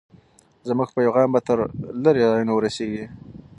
[0.69, 1.57] زموږ پیغام به تر
[2.03, 3.05] لرې ځایونو ورسېږي.